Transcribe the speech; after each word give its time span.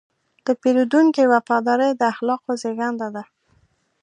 د 0.45 0.47
پیرودونکي 0.61 1.23
وفاداري 1.33 1.89
د 1.95 2.01
اخلاقو 2.13 2.51
زېږنده 2.61 3.07
ده. 3.15 3.23